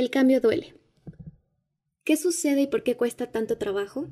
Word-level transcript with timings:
El 0.00 0.08
cambio 0.08 0.40
duele. 0.40 0.72
¿Qué 2.04 2.16
sucede 2.16 2.62
y 2.62 2.66
por 2.66 2.82
qué 2.82 2.96
cuesta 2.96 3.30
tanto 3.30 3.58
trabajo? 3.58 4.06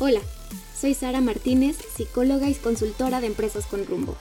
Hola, 0.00 0.20
soy 0.78 0.92
Sara 0.92 1.22
Martínez, 1.22 1.78
psicóloga 1.96 2.50
y 2.50 2.54
consultora 2.54 3.22
de 3.22 3.28
empresas 3.28 3.64
con 3.64 3.86
rumbo. 3.86 4.18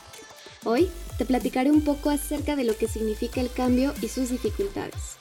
Hoy 0.64 0.90
te 1.18 1.26
platicaré 1.26 1.72
un 1.72 1.82
poco 1.82 2.10
acerca 2.10 2.56
de 2.56 2.64
lo 2.64 2.78
que 2.78 2.88
significa 2.88 3.42
el 3.42 3.52
cambio 3.52 3.94
y 4.02 4.08
sus 4.08 4.30
dificultades. 4.30 5.18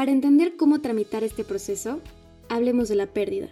Para 0.00 0.12
entender 0.12 0.56
cómo 0.56 0.80
tramitar 0.80 1.24
este 1.24 1.44
proceso, 1.44 2.00
hablemos 2.48 2.88
de 2.88 2.94
la 2.94 3.08
pérdida. 3.08 3.50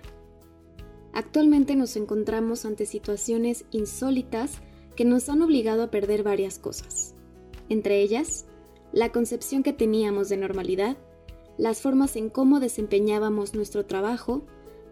Actualmente 1.13 1.77
nos 1.77 1.95
encontramos 1.95 2.65
ante 2.65 2.87
situaciones 2.87 3.67
insólitas 3.71 4.53
que 4.97 5.05
nos 5.05 5.29
han 5.29 5.43
obligado 5.43 5.83
a 5.83 5.91
perder 5.91 6.23
varias 6.23 6.59
cosas, 6.59 7.15
entre 7.69 8.01
ellas, 8.01 8.47
la 8.95 9.13
concepción 9.13 9.63
que 9.63 9.75
teníamos 9.75 10.31
de 10.31 10.39
normalidad, 10.39 10.97
las 11.59 11.83
formas 11.83 12.17
en 12.17 12.31
cómo 12.31 12.61
desempeñábamos 12.61 13.55
nuestro 13.55 13.85
trabajo, 13.85 14.43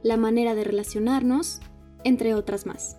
la 0.02 0.18
manera 0.18 0.54
de 0.54 0.64
relacionarnos, 0.64 1.60
entre 2.04 2.34
otras 2.34 2.66
más. 2.66 2.98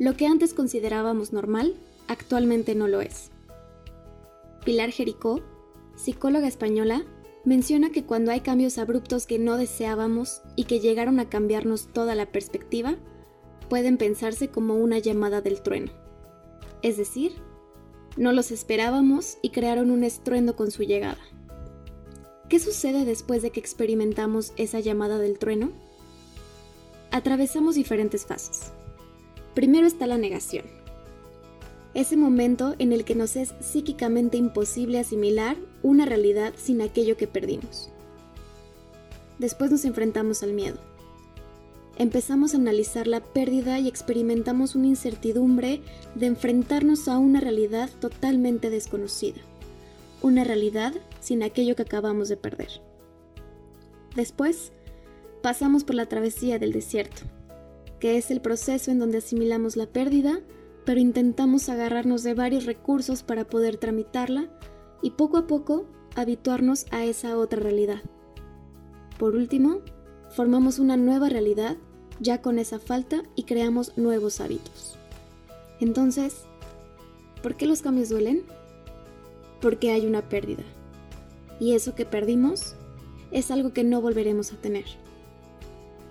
Lo 0.00 0.16
que 0.16 0.26
antes 0.26 0.54
considerábamos 0.54 1.32
normal, 1.32 1.76
actualmente 2.08 2.74
no 2.74 2.88
lo 2.88 3.00
es. 3.00 3.30
Pilar 4.64 4.90
Jericó 4.90 5.40
psicóloga 5.96 6.46
española, 6.46 7.04
menciona 7.44 7.90
que 7.90 8.04
cuando 8.04 8.32
hay 8.32 8.40
cambios 8.40 8.78
abruptos 8.78 9.26
que 9.26 9.38
no 9.38 9.56
deseábamos 9.56 10.42
y 10.56 10.64
que 10.64 10.80
llegaron 10.80 11.20
a 11.20 11.28
cambiarnos 11.28 11.88
toda 11.92 12.14
la 12.14 12.26
perspectiva, 12.26 12.96
pueden 13.68 13.96
pensarse 13.96 14.48
como 14.48 14.74
una 14.74 14.98
llamada 14.98 15.40
del 15.40 15.62
trueno. 15.62 15.92
Es 16.82 16.96
decir, 16.96 17.32
no 18.16 18.32
los 18.32 18.50
esperábamos 18.50 19.38
y 19.42 19.50
crearon 19.50 19.90
un 19.90 20.04
estruendo 20.04 20.56
con 20.56 20.70
su 20.70 20.82
llegada. 20.82 21.20
¿Qué 22.48 22.58
sucede 22.60 23.04
después 23.04 23.42
de 23.42 23.50
que 23.50 23.60
experimentamos 23.60 24.52
esa 24.56 24.80
llamada 24.80 25.18
del 25.18 25.38
trueno? 25.38 25.72
Atravesamos 27.10 27.74
diferentes 27.74 28.26
fases. 28.26 28.72
Primero 29.54 29.86
está 29.86 30.06
la 30.06 30.18
negación, 30.18 30.64
ese 31.96 32.18
momento 32.18 32.74
en 32.78 32.92
el 32.92 33.06
que 33.06 33.14
nos 33.14 33.36
es 33.36 33.54
psíquicamente 33.60 34.36
imposible 34.36 34.98
asimilar 34.98 35.56
una 35.86 36.04
realidad 36.04 36.52
sin 36.56 36.80
aquello 36.82 37.16
que 37.16 37.26
perdimos. 37.26 37.90
Después 39.38 39.70
nos 39.70 39.84
enfrentamos 39.84 40.42
al 40.42 40.52
miedo. 40.52 40.78
Empezamos 41.98 42.52
a 42.52 42.58
analizar 42.58 43.06
la 43.06 43.20
pérdida 43.20 43.78
y 43.78 43.88
experimentamos 43.88 44.74
una 44.74 44.88
incertidumbre 44.88 45.80
de 46.14 46.26
enfrentarnos 46.26 47.08
a 47.08 47.18
una 47.18 47.40
realidad 47.40 47.88
totalmente 48.00 48.68
desconocida, 48.68 49.40
una 50.22 50.44
realidad 50.44 50.94
sin 51.20 51.42
aquello 51.42 51.74
que 51.76 51.82
acabamos 51.82 52.28
de 52.28 52.36
perder. 52.36 52.68
Después, 54.14 54.72
pasamos 55.42 55.84
por 55.84 55.94
la 55.94 56.06
travesía 56.06 56.58
del 56.58 56.72
desierto, 56.72 57.22
que 58.00 58.18
es 58.18 58.30
el 58.30 58.40
proceso 58.40 58.90
en 58.90 58.98
donde 58.98 59.18
asimilamos 59.18 59.76
la 59.76 59.86
pérdida 59.86 60.40
pero 60.86 61.00
intentamos 61.00 61.68
agarrarnos 61.68 62.22
de 62.22 62.32
varios 62.32 62.64
recursos 62.64 63.24
para 63.24 63.44
poder 63.44 63.76
tramitarla 63.76 64.48
y 65.02 65.10
poco 65.10 65.36
a 65.36 65.46
poco 65.46 65.86
habituarnos 66.14 66.86
a 66.90 67.04
esa 67.04 67.36
otra 67.36 67.60
realidad. 67.60 68.00
Por 69.18 69.34
último, 69.34 69.80
formamos 70.30 70.78
una 70.78 70.96
nueva 70.96 71.28
realidad 71.28 71.76
ya 72.20 72.42
con 72.42 72.58
esa 72.58 72.78
falta 72.78 73.22
y 73.34 73.44
creamos 73.44 73.96
nuevos 73.96 74.40
hábitos. 74.40 74.98
Entonces, 75.80 76.44
¿por 77.42 77.56
qué 77.56 77.66
los 77.66 77.82
cambios 77.82 78.08
duelen? 78.08 78.44
Porque 79.60 79.90
hay 79.90 80.06
una 80.06 80.22
pérdida. 80.28 80.64
Y 81.60 81.74
eso 81.74 81.94
que 81.94 82.04
perdimos 82.04 82.74
es 83.30 83.50
algo 83.50 83.72
que 83.72 83.84
no 83.84 84.00
volveremos 84.00 84.52
a 84.52 84.56
tener. 84.56 84.84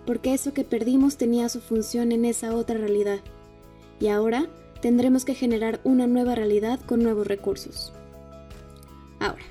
Porque 0.06 0.34
eso 0.34 0.54
que 0.54 0.64
perdimos 0.64 1.18
tenía 1.18 1.50
su 1.50 1.60
función 1.60 2.12
en 2.12 2.26
esa 2.26 2.56
otra 2.56 2.78
realidad. 2.78 3.20
Y 4.00 4.08
ahora 4.08 4.48
tendremos 4.82 5.26
que 5.26 5.34
generar 5.34 5.80
una 5.84 6.06
nueva 6.06 6.36
realidad 6.36 6.80
con 6.82 7.02
nuevos 7.02 7.26
recursos. 7.28 7.94
Ahora, 9.26 9.44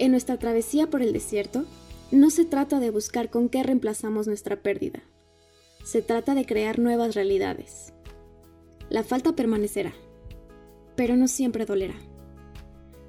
en 0.00 0.10
nuestra 0.10 0.36
travesía 0.36 0.90
por 0.90 1.00
el 1.00 1.12
desierto, 1.12 1.64
no 2.10 2.30
se 2.30 2.44
trata 2.44 2.80
de 2.80 2.90
buscar 2.90 3.30
con 3.30 3.48
qué 3.48 3.62
reemplazamos 3.62 4.26
nuestra 4.26 4.56
pérdida. 4.56 5.00
Se 5.84 6.02
trata 6.02 6.34
de 6.34 6.44
crear 6.44 6.80
nuevas 6.80 7.14
realidades. 7.14 7.92
La 8.88 9.04
falta 9.04 9.36
permanecerá, 9.36 9.92
pero 10.96 11.16
no 11.16 11.28
siempre 11.28 11.66
dolerá. 11.66 11.94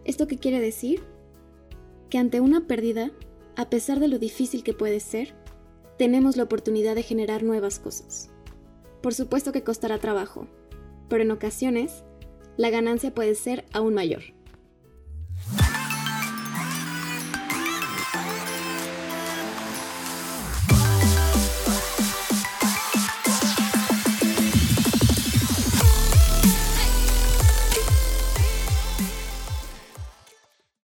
¿Esto 0.06 0.28
qué 0.28 0.38
quiere 0.38 0.60
decir? 0.60 1.02
Que 2.12 2.20
ante 2.20 2.42
una 2.42 2.68
pérdida, 2.68 3.10
a 3.56 3.72
pesar 3.72 4.00
de 4.00 4.08
lo 4.08 4.20
difícil 4.20 4.64
que 4.64 4.74
puede 4.74 5.00
ser, 5.00 5.34
tenemos 5.98 6.38
la 6.38 6.44
oportunidad 6.44 6.94
de 6.94 7.02
generar 7.02 7.42
nuevas 7.42 7.80
cosas. 7.80 8.30
Por 9.02 9.16
supuesto 9.16 9.52
que 9.52 9.64
costará 9.64 9.98
trabajo, 9.98 10.48
pero 11.10 11.24
en 11.24 11.32
ocasiones 11.32 12.04
la 12.56 12.70
ganancia 12.70 13.16
puede 13.16 13.34
ser 13.34 13.66
aún 13.74 13.96
mayor. 13.96 14.22